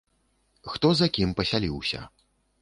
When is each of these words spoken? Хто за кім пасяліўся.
Хто 0.71 0.87
за 1.01 1.09
кім 1.17 1.35
пасяліўся. 1.41 1.99